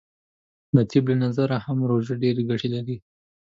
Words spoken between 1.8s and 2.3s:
روژه